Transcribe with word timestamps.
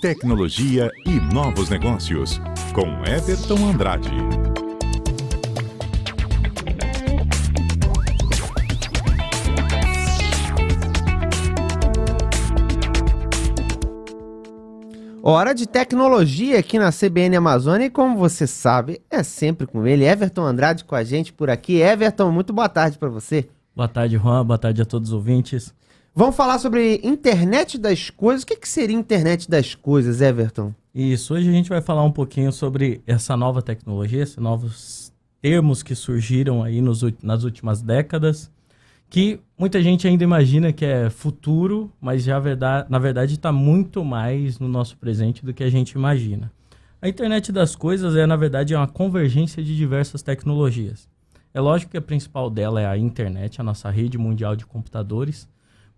tecnologia 0.00 0.90
e 1.06 1.20
novos 1.32 1.68
negócios, 1.68 2.40
com 2.72 2.86
Everton 3.06 3.68
Andrade. 3.68 4.10
Hora 15.22 15.54
de 15.54 15.66
tecnologia 15.66 16.58
aqui 16.58 16.78
na 16.78 16.92
CBN 16.92 17.36
Amazônia 17.36 17.86
e 17.86 17.90
como 17.90 18.18
você 18.18 18.46
sabe, 18.46 19.00
é 19.10 19.22
sempre 19.22 19.66
com 19.66 19.86
ele, 19.86 20.04
Everton 20.04 20.42
Andrade 20.42 20.84
com 20.84 20.94
a 20.94 21.02
gente 21.02 21.32
por 21.32 21.48
aqui. 21.48 21.80
Everton, 21.80 22.30
muito 22.30 22.52
boa 22.52 22.68
tarde 22.68 22.98
para 22.98 23.08
você. 23.08 23.48
Boa 23.74 23.88
tarde, 23.88 24.16
Juan. 24.16 24.44
Boa 24.44 24.58
tarde 24.58 24.82
a 24.82 24.84
todos 24.84 25.08
os 25.08 25.14
ouvintes. 25.14 25.74
Vamos 26.14 26.36
falar 26.36 26.58
sobre 26.58 27.00
internet 27.02 27.76
das 27.76 28.08
coisas. 28.08 28.44
O 28.44 28.46
que, 28.46 28.56
que 28.56 28.68
seria 28.68 28.96
internet 28.96 29.50
das 29.50 29.74
coisas, 29.74 30.20
Everton? 30.20 30.72
Isso, 30.94 31.34
hoje 31.34 31.48
a 31.48 31.52
gente 31.52 31.68
vai 31.68 31.80
falar 31.80 32.04
um 32.04 32.12
pouquinho 32.12 32.52
sobre 32.52 33.02
essa 33.06 33.36
nova 33.36 33.60
tecnologia, 33.60 34.22
esses 34.22 34.36
novos 34.36 35.12
termos 35.42 35.82
que 35.82 35.94
surgiram 35.94 36.62
aí 36.62 36.80
nos, 36.80 37.02
nas 37.22 37.42
últimas 37.42 37.82
décadas 37.82 38.50
que 39.14 39.38
muita 39.56 39.80
gente 39.80 40.08
ainda 40.08 40.24
imagina 40.24 40.72
que 40.72 40.84
é 40.84 41.08
futuro, 41.08 41.92
mas 42.00 42.24
já 42.24 42.36
verdade, 42.40 42.90
na 42.90 42.98
verdade 42.98 43.34
está 43.34 43.52
muito 43.52 44.04
mais 44.04 44.58
no 44.58 44.66
nosso 44.66 44.96
presente 44.96 45.44
do 45.44 45.54
que 45.54 45.62
a 45.62 45.70
gente 45.70 45.92
imagina. 45.92 46.50
A 47.00 47.08
internet 47.08 47.52
das 47.52 47.76
coisas 47.76 48.16
é, 48.16 48.26
na 48.26 48.34
verdade, 48.34 48.74
uma 48.74 48.88
convergência 48.88 49.62
de 49.62 49.76
diversas 49.76 50.20
tecnologias. 50.20 51.08
É 51.52 51.60
lógico 51.60 51.92
que 51.92 51.96
a 51.96 52.02
principal 52.02 52.50
dela 52.50 52.80
é 52.80 52.86
a 52.86 52.98
internet, 52.98 53.60
a 53.60 53.64
nossa 53.64 53.88
rede 53.88 54.18
mundial 54.18 54.56
de 54.56 54.66
computadores, 54.66 55.48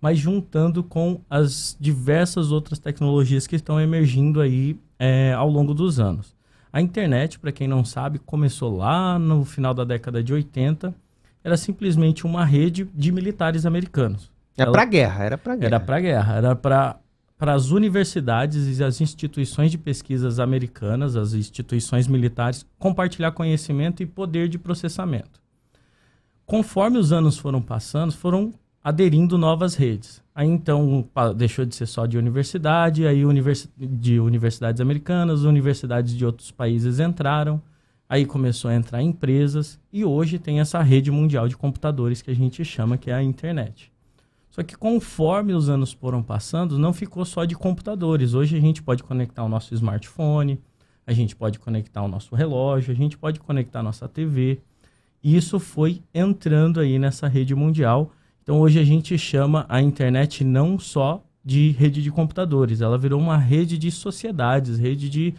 mas 0.01 0.19
juntando 0.19 0.83
com 0.83 1.21
as 1.29 1.77
diversas 1.81 2.53
outras 2.53 2.79
tecnologias 2.79 3.47
que 3.47 3.57
estão 3.57 3.81
emergindo 3.81 4.41
aí 4.41 4.79
é, 4.99 5.33
ao 5.33 5.49
longo 5.49 5.75
dos 5.75 5.99
anos. 5.99 6.35
A 6.73 6.81
internet, 6.81 7.39
para 7.39 7.53
quem 7.53 7.67
não 7.67 7.85
sabe, 7.85 8.19
começou 8.19 8.77
lá 8.77 9.19
no 9.19 9.45
final 9.45 9.73
da 9.73 9.85
década 9.85 10.23
de 10.23 10.33
80 10.33 10.95
era 11.43 11.57
simplesmente 11.57 12.27
uma 12.27 12.45
rede 12.45 12.91
de 12.93 13.13
militares 13.13 13.65
americanos. 13.65 14.33
Era 14.57 14.73
para 14.73 14.85
guerra, 14.85 15.25
era 15.25 15.39
para 15.39 15.55
guerra. 15.55 15.67
Era 15.67 15.81
para 15.81 16.01
guerra, 16.01 16.35
era 16.37 16.57
para 16.57 16.97
para 17.39 17.53
as 17.53 17.71
universidades 17.71 18.79
e 18.79 18.83
as 18.83 19.01
instituições 19.01 19.71
de 19.71 19.77
pesquisas 19.77 20.41
americanas, 20.41 21.17
as 21.17 21.35
instituições 21.35 22.09
militares, 22.09 22.65
compartilhar 22.79 23.31
conhecimento 23.33 24.03
e 24.03 24.07
poder 24.07 24.49
de 24.49 24.59
processamento. 24.59 25.39
Conforme 26.47 26.97
os 26.97 27.13
anos 27.13 27.37
foram 27.37 27.61
passando, 27.61 28.13
foram 28.13 28.55
aderindo 28.87 29.37
novas 29.37 29.75
redes. 29.75 30.23
Aí 30.33 30.47
então 30.47 31.05
deixou 31.37 31.65
de 31.65 31.75
ser 31.75 31.87
só 31.87 32.07
de 32.07 32.17
universidade, 32.17 33.05
aí 33.05 33.25
univers, 33.25 33.69
de 33.77 34.21
universidades 34.21 34.81
americanas, 34.81 35.43
universidades 35.43 36.17
de 36.17 36.25
outros 36.25 36.53
países 36.53 37.01
entraram. 37.01 37.61
Aí 38.09 38.25
começou 38.25 38.71
a 38.71 38.77
entrar 38.77 39.03
empresas 39.03 39.77
e 39.93 40.05
hoje 40.05 40.39
tem 40.39 40.61
essa 40.61 40.81
rede 40.83 41.11
mundial 41.11 41.49
de 41.49 41.57
computadores 41.57 42.23
que 42.23 42.31
a 42.31 42.35
gente 42.35 42.65
chama 42.65 42.97
que 42.97 43.11
é 43.11 43.15
a 43.15 43.23
internet. 43.25 43.93
Só 44.53 44.63
que 44.63 44.77
conforme 44.77 45.53
os 45.53 45.69
anos 45.69 45.93
foram 45.93 46.23
passando, 46.23 46.79
não 46.79 46.93
ficou 46.93 47.25
só 47.25 47.45
de 47.45 47.57
computadores. 47.57 48.35
Hoje 48.35 48.57
a 48.57 48.61
gente 48.61 48.85
pode 48.85 49.03
conectar 49.03 49.43
o 49.43 49.49
nosso 49.49 49.75
smartphone, 49.75 50.61
a 51.05 51.13
gente 51.13 51.35
pode 51.35 51.59
conectar 51.59 52.03
o 52.03 52.09
nosso 52.09 52.37
relógio, 52.37 52.93
a 52.93 52.97
gente 52.97 53.19
pode 53.19 53.41
conectar 53.41 53.81
a 53.81 53.83
nossa 53.83 54.07
TV. 54.09 54.61
E 55.25 55.37
isso 55.37 55.59
foi 55.59 56.05
entrando 56.15 56.79
aí 56.79 57.01
nessa 57.01 57.27
rede 57.27 57.53
mundial. 57.53 58.13
Então 58.47 58.61
hoje 58.61 58.79
a 58.79 58.85
gente 58.85 59.19
chama 59.19 59.67
a 59.69 59.83
internet 59.83 60.45
não 60.45 60.79
só 60.79 61.21
de 61.45 61.73
rede 61.73 62.01
de 62.01 62.13
computadores, 62.13 62.81
ela 62.81 62.97
virou 62.97 63.21
uma 63.21 63.37
rede 63.37 63.77
de 63.77 63.91
sociedades, 63.91 64.79
rede 64.79 65.11
de 65.11 65.35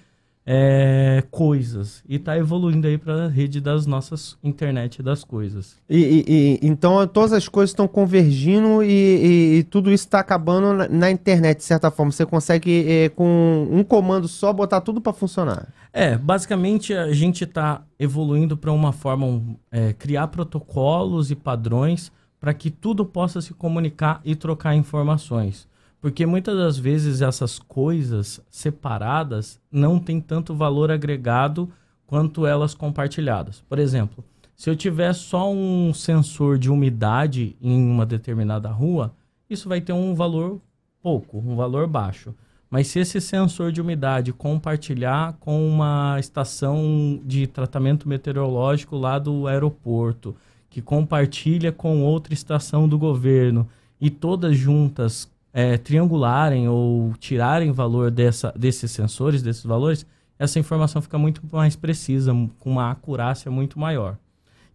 é, 0.45 1.23
coisas 1.31 2.03
e 2.07 2.17
está 2.17 2.37
evoluindo 2.37 2.85
aí 2.85 2.97
para 2.97 3.23
a 3.23 3.27
rede 3.29 3.61
das 3.61 3.85
nossas 3.85 4.37
internet 4.43 5.01
das 5.01 5.23
coisas. 5.23 5.77
E, 5.89 5.97
e, 5.97 6.25
e, 6.27 6.59
então 6.67 7.07
todas 7.07 7.31
as 7.31 7.47
coisas 7.47 7.69
estão 7.69 7.87
convergindo 7.87 8.83
e, 8.83 9.59
e, 9.59 9.63
tudo 9.63 9.89
isso 9.89 10.03
está 10.03 10.19
acabando 10.19 10.73
na, 10.73 10.89
na, 10.89 11.09
internet 11.09 11.59
de 11.59 11.63
certa 11.63 11.89
forma. 11.89 12.11
Você 12.11 12.25
consegue 12.25 12.91
é, 12.91 13.07
com 13.07 13.69
um 13.71 13.85
comando 13.85 14.27
só 14.27 14.51
botar 14.51 14.81
tudo 14.81 14.99
para 14.99 15.13
funcionar? 15.13 15.69
É, 15.93 16.17
basicamente 16.17 16.93
a 16.93 17.13
gente 17.13 17.45
está 17.45 17.83
evoluindo 17.97 18.57
para 18.57 18.73
uma 18.73 18.91
forma 18.91 19.41
é, 19.71 19.93
criar 19.93 20.27
protocolos 20.27 21.31
e 21.31 21.35
padrões 21.35 22.11
para 22.39 22.53
que 22.53 22.69
tudo 22.69 23.05
possa 23.05 23.41
se 23.41 23.53
comunicar 23.53 24.21
e 24.23 24.35
trocar 24.35 24.75
informações. 24.75 25.67
Porque 25.99 26.25
muitas 26.25 26.55
das 26.55 26.77
vezes 26.77 27.21
essas 27.21 27.57
coisas 27.57 28.39
separadas 28.49 29.59
não 29.71 29.99
têm 29.99 30.21
tanto 30.21 30.55
valor 30.55 30.91
agregado 30.91 31.69
quanto 32.05 32.45
elas 32.45 32.73
compartilhadas. 32.73 33.63
Por 33.67 33.79
exemplo, 33.79 34.23
se 34.55 34.69
eu 34.69 34.75
tiver 34.75 35.13
só 35.13 35.51
um 35.51 35.93
sensor 35.93 36.57
de 36.57 36.69
umidade 36.69 37.55
em 37.61 37.89
uma 37.89 38.05
determinada 38.05 38.69
rua, 38.69 39.13
isso 39.49 39.67
vai 39.67 39.81
ter 39.81 39.93
um 39.93 40.15
valor 40.15 40.61
pouco, 41.01 41.39
um 41.39 41.55
valor 41.55 41.87
baixo. 41.87 42.33
Mas 42.69 42.87
se 42.87 42.99
esse 42.99 43.21
sensor 43.21 43.71
de 43.71 43.79
umidade 43.79 44.33
compartilhar 44.33 45.37
com 45.39 45.67
uma 45.67 46.19
estação 46.19 47.21
de 47.23 47.47
tratamento 47.47 48.09
meteorológico 48.09 48.97
lá 48.97 49.17
do 49.17 49.47
aeroporto, 49.47 50.35
que 50.69 50.81
compartilha 50.81 51.71
com 51.71 52.03
outra 52.03 52.33
estação 52.33 52.87
do 52.87 52.97
governo, 52.97 53.67
e 53.99 54.09
todas 54.09 54.55
juntas 54.55 55.29
é, 55.51 55.77
triangularem 55.77 56.67
ou 56.67 57.13
tirarem 57.19 57.71
valor 57.71 58.11
dessa, 58.11 58.53
desses 58.55 58.91
sensores, 58.91 59.41
desses 59.41 59.63
valores, 59.63 60.05
essa 60.37 60.59
informação 60.59 61.01
fica 61.01 61.17
muito 61.17 61.41
mais 61.51 61.75
precisa, 61.75 62.31
com 62.59 62.71
uma 62.71 62.91
acurácia 62.91 63.49
muito 63.49 63.79
maior. 63.79 64.17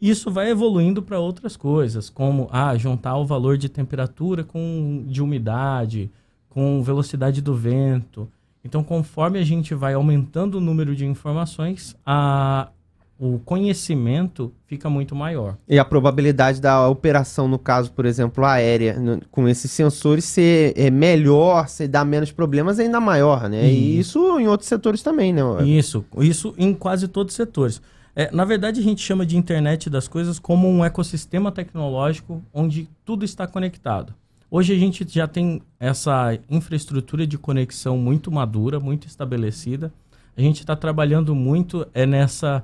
Isso 0.01 0.33
vai 0.33 0.51
evoluindo 0.51 1.01
para 1.01 1.21
outras 1.21 1.57
coisas, 1.57 2.11
como 2.11 2.49
ah, 2.51 2.77
juntar 2.77 3.17
o 3.17 3.25
valor 3.25 3.57
de 3.57 3.69
temperatura 3.69 4.43
com 4.43 5.05
de 5.07 5.23
umidade, 5.23 6.11
com 6.49 6.83
velocidade 6.83 7.41
do 7.41 7.55
vento. 7.55 8.29
Então, 8.65 8.83
conforme 8.83 9.39
a 9.39 9.45
gente 9.45 9.75
vai 9.75 9.95
aumentando 9.95 10.59
o 10.59 10.61
número 10.61 10.97
de 10.97 11.07
informações, 11.07 11.97
a, 12.05 12.69
o 13.19 13.39
conhecimento 13.39 14.53
fica 14.67 14.91
muito 14.91 15.15
maior. 15.15 15.57
E 15.69 15.79
a 15.79 15.85
probabilidade 15.85 16.61
da 16.61 16.89
operação, 16.89 17.47
no 17.47 17.59
caso, 17.59 17.93
por 17.93 18.05
exemplo, 18.05 18.45
aérea, 18.45 18.99
no, 18.99 19.21
com 19.31 19.49
esses 19.49 19.71
sensores 19.71 20.25
ser 20.25 20.73
é, 20.77 20.91
melhor, 20.91 21.69
ser 21.69 21.89
dar 21.89 22.05
menos 22.05 22.33
problemas, 22.33 22.79
é 22.79 22.83
ainda 22.83 23.01
maior, 23.01 23.49
né? 23.49 23.71
E 23.71 23.99
isso 23.99 24.41
em 24.41 24.49
outros 24.49 24.69
setores 24.69 25.03
também, 25.03 25.33
né? 25.33 25.43
Isso, 25.65 26.05
isso 26.19 26.55
em 26.59 26.75
quase 26.75 27.07
todos 27.07 27.33
os 27.33 27.37
setores. 27.37 27.81
É, 28.15 28.31
na 28.31 28.45
verdade, 28.45 28.81
a 28.81 28.83
gente 28.83 29.01
chama 29.01 29.25
de 29.25 29.37
internet 29.37 29.89
das 29.89 30.07
coisas 30.07 30.39
como 30.39 30.69
um 30.69 30.85
ecossistema 30.85 31.51
tecnológico 31.51 32.43
onde 32.53 32.89
tudo 33.05 33.25
está 33.25 33.47
conectado. 33.47 34.15
Hoje 34.51 34.75
a 34.75 34.79
gente 34.79 35.07
já 35.09 35.27
tem 35.27 35.63
essa 35.81 36.39
infraestrutura 36.51 37.27
de 37.27 37.39
conexão 37.39 37.97
muito 37.97 38.31
madura, 38.31 38.79
muito 38.79 39.07
estabelecida. 39.07 39.91
A 40.37 40.43
gente 40.43 40.61
está 40.61 40.77
trabalhando 40.77 41.35
muito 41.35 41.87
é 41.95 42.05
nessa 42.05 42.63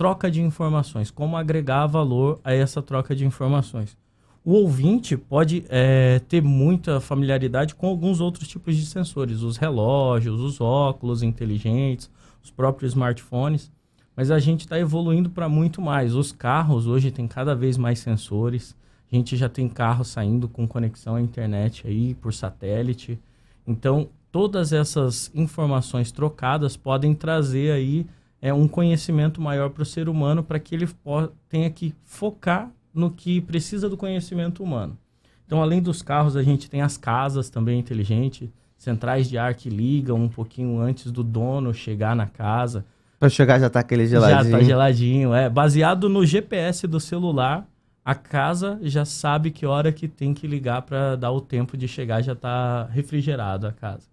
troca 0.00 0.30
de 0.30 0.40
informações, 0.40 1.10
como 1.10 1.36
agregar 1.36 1.86
valor 1.86 2.40
a 2.42 2.54
essa 2.54 2.80
troca 2.80 3.14
de 3.14 3.26
informações. 3.26 3.98
O 4.42 4.52
ouvinte 4.52 5.14
pode 5.14 5.62
é, 5.68 6.22
ter 6.26 6.40
muita 6.40 7.02
familiaridade 7.02 7.74
com 7.74 7.86
alguns 7.86 8.18
outros 8.18 8.48
tipos 8.48 8.74
de 8.74 8.86
sensores, 8.86 9.42
os 9.42 9.58
relógios, 9.58 10.40
os 10.40 10.58
óculos 10.58 11.22
inteligentes, 11.22 12.10
os 12.42 12.50
próprios 12.50 12.92
smartphones, 12.92 13.70
mas 14.16 14.30
a 14.30 14.38
gente 14.38 14.60
está 14.60 14.78
evoluindo 14.78 15.28
para 15.28 15.50
muito 15.50 15.82
mais. 15.82 16.14
Os 16.14 16.32
carros 16.32 16.86
hoje 16.86 17.10
têm 17.10 17.28
cada 17.28 17.54
vez 17.54 17.76
mais 17.76 17.98
sensores, 17.98 18.74
a 19.12 19.14
gente 19.14 19.36
já 19.36 19.50
tem 19.50 19.68
carros 19.68 20.08
saindo 20.08 20.48
com 20.48 20.66
conexão 20.66 21.16
à 21.16 21.20
internet 21.20 21.86
aí 21.86 22.14
por 22.14 22.32
satélite. 22.32 23.18
Então, 23.66 24.08
todas 24.32 24.72
essas 24.72 25.30
informações 25.34 26.10
trocadas 26.10 26.74
podem 26.74 27.14
trazer 27.14 27.72
aí 27.72 28.06
é, 28.42 28.52
um 28.52 28.66
conhecimento 28.66 29.40
maior 29.40 29.70
para 29.70 29.82
o 29.82 29.86
ser 29.86 30.08
humano 30.08 30.42
para 30.42 30.58
que 30.58 30.74
ele 30.74 30.88
tenha 31.48 31.70
que 31.70 31.94
focar 32.04 32.70
no 32.92 33.10
que 33.10 33.40
precisa 33.40 33.88
do 33.88 33.96
conhecimento 33.96 34.62
humano. 34.62 34.96
Então, 35.46 35.62
além 35.62 35.82
dos 35.82 36.00
carros, 36.00 36.36
a 36.36 36.42
gente 36.42 36.70
tem 36.70 36.80
as 36.80 36.96
casas 36.96 37.50
também 37.50 37.78
inteligentes, 37.78 38.48
centrais 38.76 39.28
de 39.28 39.36
ar 39.36 39.54
que 39.54 39.68
ligam 39.68 40.16
um 40.16 40.28
pouquinho 40.28 40.80
antes 40.80 41.10
do 41.10 41.22
dono 41.22 41.74
chegar 41.74 42.14
na 42.14 42.26
casa. 42.26 42.84
Para 43.18 43.28
chegar 43.28 43.58
já 43.58 43.66
está 43.66 43.80
aquele 43.80 44.06
geladinho. 44.06 44.42
Já 44.42 44.44
está 44.44 44.62
geladinho, 44.62 45.34
é. 45.34 45.50
Baseado 45.50 46.08
no 46.08 46.24
GPS 46.24 46.86
do 46.86 46.98
celular, 46.98 47.68
a 48.04 48.14
casa 48.14 48.78
já 48.82 49.04
sabe 49.04 49.50
que 49.50 49.66
hora 49.66 49.92
que 49.92 50.08
tem 50.08 50.32
que 50.32 50.46
ligar 50.46 50.82
para 50.82 51.16
dar 51.16 51.30
o 51.30 51.40
tempo 51.40 51.76
de 51.76 51.86
chegar, 51.86 52.22
já 52.22 52.32
está 52.32 52.84
refrigerado 52.84 53.66
a 53.66 53.72
casa. 53.72 54.08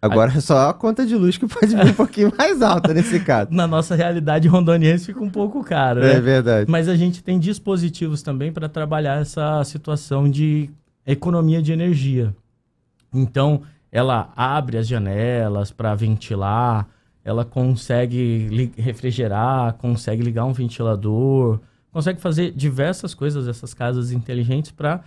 Agora 0.00 0.32
é 0.32 0.40
só 0.40 0.70
a 0.70 0.74
conta 0.74 1.04
de 1.04 1.16
luz 1.16 1.36
que 1.36 1.46
pode 1.46 1.74
vir 1.74 1.86
um 1.86 1.94
pouquinho 1.94 2.32
mais 2.38 2.62
alta 2.62 2.94
nesse 2.94 3.18
caso. 3.24 3.50
Na 3.52 3.66
nossa 3.66 3.96
realidade 3.96 4.46
rondoniense 4.46 5.06
fica 5.06 5.22
um 5.22 5.30
pouco 5.30 5.64
caro, 5.64 6.00
né? 6.00 6.14
É 6.14 6.20
verdade. 6.20 6.70
Mas 6.70 6.88
a 6.88 6.94
gente 6.94 7.22
tem 7.22 7.38
dispositivos 7.38 8.22
também 8.22 8.52
para 8.52 8.68
trabalhar 8.68 9.20
essa 9.20 9.62
situação 9.64 10.28
de 10.30 10.70
economia 11.04 11.60
de 11.60 11.72
energia. 11.72 12.34
Então, 13.12 13.62
ela 13.90 14.32
abre 14.36 14.78
as 14.78 14.86
janelas 14.86 15.72
para 15.72 15.94
ventilar, 15.94 16.86
ela 17.24 17.44
consegue 17.44 18.72
refrigerar, 18.76 19.74
consegue 19.74 20.22
ligar 20.22 20.44
um 20.44 20.52
ventilador, 20.52 21.58
consegue 21.92 22.20
fazer 22.20 22.52
diversas 22.52 23.14
coisas 23.14 23.48
essas 23.48 23.74
casas 23.74 24.12
inteligentes 24.12 24.70
para 24.70 25.02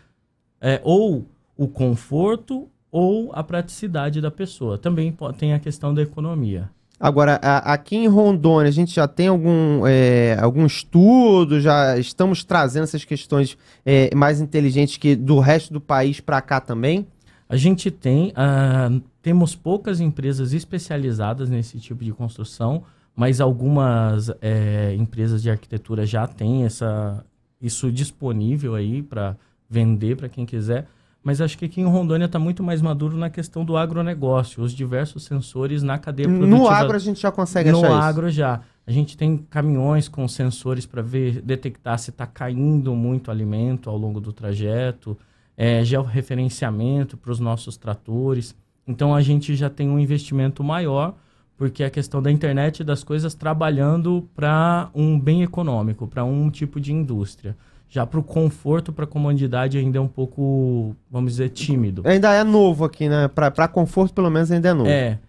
é, 0.60 0.82
ou 0.84 1.26
o 1.56 1.68
conforto 1.68 2.68
ou 2.92 3.32
a 3.34 3.44
praticidade 3.44 4.20
da 4.20 4.30
pessoa. 4.30 4.78
Também 4.78 5.16
tem 5.38 5.54
a 5.54 5.60
questão 5.60 5.94
da 5.94 6.02
economia. 6.02 6.70
Agora, 7.00 7.40
a, 7.42 7.74
aqui 7.74 7.96
em 7.96 8.08
Rondônia, 8.08 8.70
a 8.70 8.72
gente 8.72 8.94
já 8.94 9.08
tem 9.08 9.28
algum, 9.28 9.88
é, 9.88 10.38
algum 10.40 10.68
estudo, 10.68 11.60
já 11.60 11.98
estamos 11.98 12.44
trazendo 12.44 12.84
essas 12.84 13.04
questões 13.04 13.58
é, 13.84 14.14
mais 14.14 14.40
inteligentes 14.40 14.98
que 14.98 15.16
do 15.16 15.40
resto 15.40 15.74
do 15.74 15.82
país 15.82 16.20
para 16.20 16.40
cá 16.42 16.60
também? 16.60 17.08
A 17.50 17.58
gente 17.58 17.90
tem, 17.90 18.30
uh, 18.30 19.02
temos 19.22 19.56
poucas 19.56 20.00
empresas 20.00 20.54
especializadas 20.54 21.50
nesse 21.50 21.80
tipo 21.80 22.04
de 22.04 22.14
construção, 22.14 22.84
mas 23.16 23.42
algumas 23.42 24.32
é, 24.40 24.96
empresas 24.96 25.42
de 25.42 25.50
arquitetura 25.50 26.06
já 26.06 26.28
têm 26.28 26.66
essa, 26.66 27.26
isso 27.60 27.92
disponível 27.92 28.76
aí 28.76 29.02
para 29.02 29.36
vender 29.70 30.16
para 30.16 30.30
quem 30.30 30.46
quiser 30.46 30.88
mas 31.24 31.40
acho 31.40 31.58
que 31.58 31.66
aqui 31.66 31.82
em 31.82 31.86
Rondônia 31.86 32.26
está 32.26 32.40
muito 32.40 32.64
mais 32.64 32.82
maduro 32.82 33.16
na 33.16 33.30
questão 33.30 33.64
do 33.64 33.78
agronegócio, 33.78 34.64
os 34.64 34.74
diversos 34.74 35.24
sensores 35.24 35.84
na 35.84 36.00
cadeia 36.00 36.28
produtiva. 36.28 36.58
No 36.58 36.68
agro 36.68 36.96
a 36.96 37.00
gente 37.00 37.22
já 37.22 37.32
consegue 37.32 37.72
no 37.72 37.78
achar 37.78 37.88
isso? 37.88 37.96
No 37.96 38.04
agro 38.04 38.30
já. 38.30 38.62
A 38.88 38.92
gente 38.92 39.16
tem 39.16 39.38
caminhões 39.38 40.08
com 40.08 40.28
sensores 40.28 40.86
para 40.88 41.04
ver, 41.04 41.42
detectar 41.42 42.00
se 42.00 42.10
está 42.10 42.26
caindo 42.26 42.96
muito 42.96 43.30
alimento 43.30 43.90
ao 43.90 43.98
longo 43.98 44.20
do 44.20 44.34
trajeto, 44.34 45.16
é, 45.56 45.84
georreferenciamento 45.84 47.16
para 47.16 47.32
os 47.32 47.40
nossos 47.40 47.78
tratores. 47.78 48.56
Então 48.88 49.14
a 49.14 49.22
gente 49.22 49.56
já 49.56 49.70
tem 49.70 49.88
um 49.88 50.00
investimento 50.00 50.64
maior, 50.64 51.14
porque 51.56 51.84
a 51.84 51.90
questão 51.92 52.20
da 52.20 52.32
internet 52.32 52.84
das 52.84 53.04
coisas 53.04 53.36
trabalhando 53.36 54.28
para 54.36 54.90
um 54.96 55.20
bem 55.20 55.44
econômico, 55.44 56.08
para 56.08 56.24
um 56.24 56.50
tipo 56.50 56.80
de 56.80 56.92
indústria. 56.92 57.56
Já 57.94 58.06
para 58.06 58.22
o 58.22 58.24
conforto, 58.24 58.94
para 58.94 59.04
a 59.04 59.08
comodidade, 59.08 59.78
ainda 59.78 59.98
é 59.98 60.02
um 60.02 60.08
pouco, 60.08 60.96
vamos 61.10 61.34
dizer, 61.34 61.50
tímido. 61.50 62.02
Ainda 62.06 62.34
é 62.34 62.42
novo 62.42 62.86
aqui, 62.86 63.10
né? 63.10 63.28
Para 63.28 63.68
conforto, 63.68 64.14
pelo 64.14 64.30
menos, 64.30 64.50
ainda 64.50 64.70
é 64.70 64.74
novo. 64.74 64.90
É. 64.90 65.20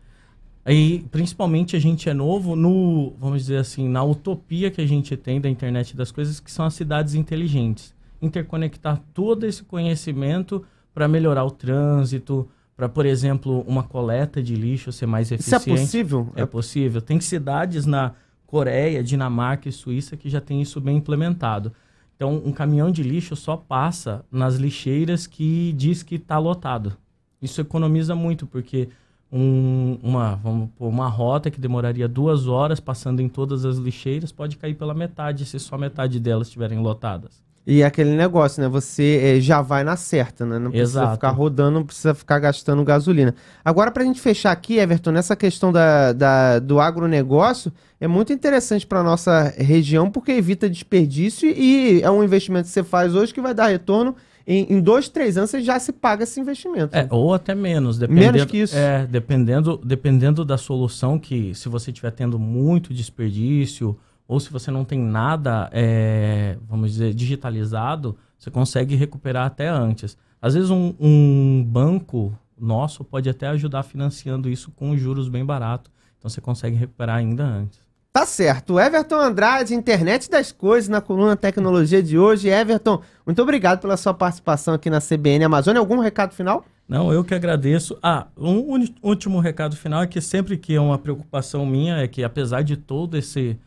E 0.69 1.05
principalmente 1.11 1.75
a 1.75 1.81
gente 1.81 2.09
é 2.09 2.15
novo 2.15 2.55
no, 2.55 3.15
vamos 3.19 3.43
dizer 3.43 3.57
assim, 3.57 3.89
na 3.89 4.05
utopia 4.05 4.71
que 4.71 4.81
a 4.81 4.87
gente 4.87 5.17
tem 5.17 5.41
da 5.41 5.51
internet 5.51 5.97
das 5.97 6.13
coisas, 6.13 6.39
que 6.39 6.53
são 6.53 6.65
as 6.65 6.75
cidades 6.75 7.15
inteligentes. 7.15 7.93
Interconectar 8.23 9.03
todo 9.13 9.45
esse 9.45 9.65
conhecimento 9.65 10.65
para 10.95 11.09
melhorar 11.09 11.43
o 11.43 11.51
trânsito, 11.51 12.49
para, 12.77 12.89
por 12.89 13.05
exemplo, 13.05 13.65
uma 13.67 13.83
coleta 13.83 14.41
de 14.41 14.55
lixo 14.55 14.93
ser 14.93 15.07
mais 15.07 15.33
eficiente. 15.33 15.63
Isso 15.63 15.71
é 15.71 15.77
possível? 15.77 16.33
É 16.37 16.47
possível. 16.47 17.03
Tem 17.03 17.19
cidades 17.19 17.87
na 17.87 18.13
Coreia, 18.47 19.03
Dinamarca 19.03 19.69
e 19.69 19.73
Suíça 19.73 20.17
que 20.17 20.31
já 20.31 20.41
tem 20.41 20.63
isso 20.63 20.81
bem 20.81 20.99
implementado. 20.99 21.73
Então, 22.23 22.41
um 22.45 22.53
caminhão 22.53 22.89
de 22.89 23.03
lixo 23.03 23.35
só 23.35 23.57
passa 23.57 24.25
nas 24.31 24.55
lixeiras 24.55 25.27
que 25.27 25.73
diz 25.73 26.05
que 26.05 26.15
está 26.15 26.39
lotado. 26.39 26.97
Isso 27.43 27.61
economiza 27.61 28.15
muito, 28.15 28.47
porque 28.47 28.91
um, 29.33 29.99
uma, 30.01 30.37
vamos 30.37 30.71
pôr, 30.79 30.87
uma 30.87 31.09
rota 31.09 31.51
que 31.51 31.61
demoraria 31.61 32.07
duas 32.07 32.47
horas 32.47 32.79
passando 32.79 33.19
em 33.19 33.29
todas 33.29 33.65
as 33.65 33.77
lixeiras 33.77 34.31
pode 34.31 34.57
cair 34.57 34.75
pela 34.75 34.95
metade, 34.95 35.45
se 35.45 35.59
só 35.59 35.77
metade 35.77 36.21
delas 36.21 36.47
estiverem 36.47 36.79
lotadas. 36.79 37.43
E 37.65 37.85
aquele 37.85 38.11
negócio, 38.17 38.61
né? 38.61 38.69
Você 38.69 39.21
é, 39.23 39.41
já 39.41 39.63
vai 39.63 39.85
na 39.85 39.95
certa, 39.95 40.45
né? 40.45 40.59
Não 40.59 40.71
precisa 40.71 41.01
Exato. 41.01 41.15
ficar 41.15 41.31
rodando, 41.31 41.71
não 41.79 41.87
precisa 41.87 42.13
ficar 42.13 42.41
gastando 42.41 42.83
gasolina. 42.83 43.35
Agora, 43.65 43.91
para 43.93 44.03
a 44.03 44.07
gente 44.07 44.21
fechar 44.21 44.51
aqui, 44.51 44.79
Everton, 44.79 45.13
nessa 45.13 45.37
questão 45.37 45.71
da, 45.71 46.13
da 46.13 46.59
do 46.59 46.81
agronegócio, 46.81 47.73
é 48.01 48.09
muito 48.09 48.33
interessante 48.33 48.85
para 48.85 49.03
nossa 49.05 49.55
região, 49.57 50.11
porque 50.11 50.33
evita 50.33 50.69
desperdício 50.69 51.49
e 51.49 52.03
é 52.03 52.11
um 52.11 52.25
investimento 52.25 52.67
que 52.67 52.73
você 52.73 52.83
faz 52.83 53.15
hoje 53.15 53.33
que 53.33 53.41
vai 53.41 53.55
dar 53.55 53.69
retorno. 53.69 54.17
Em, 54.45 54.73
em 54.73 54.81
dois, 54.81 55.09
três 55.09 55.39
anos 55.39 55.51
você 55.51 55.61
já 55.61 55.79
se 55.79 55.93
paga 55.93 56.25
esse 56.25 56.41
investimento. 56.41 56.97
É, 56.97 57.07
ou 57.11 57.33
até 57.33 57.55
menos. 57.55 57.97
Dependendo, 57.97 58.33
menos 58.33 58.51
que 58.51 58.59
isso. 58.59 58.77
É, 58.77 59.07
dependendo, 59.07 59.81
dependendo 59.85 60.45
da 60.45 60.59
solução 60.59 61.17
que, 61.17 61.55
se 61.55 61.69
você 61.69 61.93
estiver 61.93 62.11
tendo 62.11 62.41
muito 62.41 62.93
desperdício 62.93 63.97
ou 64.27 64.41
se 64.41 64.51
você 64.51 64.71
não 64.71 64.85
tem 64.85 64.99
nada, 64.99 65.69
é, 65.73 66.57
vamos 66.69 66.93
dizer, 66.93 67.15
digitalizado, 67.15 68.17
você 68.39 68.51
consegue 68.51 68.97
recuperar 68.97 69.47
até 69.47 69.69
antes. 69.69 70.17
Às 70.41 70.55
vezes 70.55 70.71
um, 70.71 70.95
um, 70.99 71.65
banco 71.65 72.37
nosso 72.59 73.05
pode 73.05 73.29
até 73.29 73.47
ajudar 73.49 73.83
financiando 73.83 74.49
isso 74.49 74.71
com 74.73 74.97
juros 74.97 75.29
bem 75.29 75.45
barato. 75.45 75.91
Então 76.19 76.29
você 76.29 76.41
consegue 76.41 76.77
recuperar 76.77 77.17
ainda 77.17 77.45
antes. 77.45 77.81
Tá 78.13 78.27
certo. 78.27 78.79
Everton 78.79 79.17
Andrade, 79.17 79.75
Internet 79.75 80.29
das 80.29 80.53
Coisas, 80.53 80.89
na 80.89 81.01
coluna 81.01 81.35
Tecnologia 81.35 82.03
de 82.03 82.19
hoje. 82.19 82.49
Everton, 82.49 83.01
muito 83.25 83.41
obrigado 83.41 83.81
pela 83.81 83.97
sua 83.97 84.13
participação 84.13 84.75
aqui 84.75 84.91
na 84.91 85.01
CBN 85.01 85.45
Amazônia. 85.45 85.81
Algum 85.81 85.99
recado 85.99 86.35
final? 86.35 86.65
Não, 86.87 87.11
eu 87.13 87.25
que 87.25 87.35
agradeço. 87.35 87.99
Ah, 88.03 88.27
um 88.37 88.85
último 89.03 89.41
recado 89.41 89.77
final 89.77 90.03
é 90.03 90.07
que 90.07 90.21
sempre 90.21 90.59
que 90.59 90.75
é 90.75 90.81
uma 90.81 90.99
preocupação 90.99 91.65
minha 91.65 91.97
é 91.97 92.07
que 92.07 92.23
apesar 92.23 92.63
de 92.63 92.77
todo 92.77 93.17
esse 93.17 93.59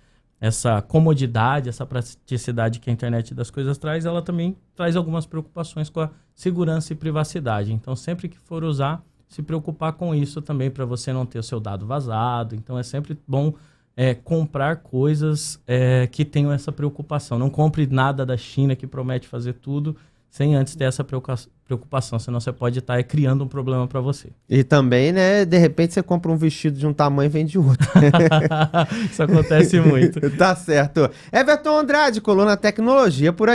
essa 0.45 0.79
comodidade, 0.79 1.69
essa 1.69 1.87
praticidade 1.87 2.79
que 2.79 2.87
a 2.87 2.93
internet 2.93 3.33
das 3.33 3.49
coisas 3.49 3.79
traz, 3.79 4.05
ela 4.05 4.21
também 4.21 4.55
traz 4.75 4.95
algumas 4.95 5.25
preocupações 5.25 5.89
com 5.89 6.01
a 6.01 6.11
segurança 6.35 6.93
e 6.93 6.95
privacidade. 6.95 7.73
Então, 7.73 7.95
sempre 7.95 8.29
que 8.29 8.37
for 8.37 8.63
usar, 8.63 9.03
se 9.27 9.41
preocupar 9.41 9.93
com 9.93 10.13
isso 10.13 10.43
também 10.43 10.69
para 10.69 10.85
você 10.85 11.11
não 11.11 11.25
ter 11.25 11.39
o 11.39 11.43
seu 11.43 11.59
dado 11.59 11.87
vazado. 11.87 12.53
Então, 12.53 12.77
é 12.77 12.83
sempre 12.83 13.17
bom 13.27 13.55
é, 13.97 14.13
comprar 14.13 14.83
coisas 14.83 15.59
é, 15.65 16.05
que 16.05 16.23
tenham 16.23 16.51
essa 16.51 16.71
preocupação. 16.71 17.39
Não 17.39 17.49
compre 17.49 17.87
nada 17.87 18.23
da 18.23 18.37
China 18.37 18.75
que 18.75 18.85
promete 18.85 19.27
fazer 19.27 19.53
tudo 19.53 19.97
sem 20.35 20.53
antes 20.53 20.75
ter 20.75 20.83
essa 20.83 21.01
preocupação, 21.01 22.19
senão 22.19 22.41
você 22.41 22.51
pode 22.51 22.79
estar 22.79 23.01
criando 23.05 23.45
um 23.45 23.47
problema 23.47 23.87
para 23.87 24.01
você. 24.01 24.27
E 24.49 24.65
também, 24.65 25.13
né, 25.13 25.45
de 25.45 25.57
repente 25.57 25.93
você 25.93 26.03
compra 26.03 26.29
um 26.29 26.35
vestido 26.35 26.77
de 26.77 26.85
um 26.85 26.91
tamanho 26.91 27.27
e 27.27 27.29
vende 27.29 27.57
outro. 27.57 27.89
Isso 29.09 29.23
acontece 29.23 29.79
muito. 29.79 30.19
tá 30.35 30.53
certo. 30.53 31.09
Everton 31.31 31.79
Andrade, 31.79 32.19
coluna 32.19 32.57
Tecnologia 32.57 33.31
por 33.31 33.49
aqui. 33.49 33.53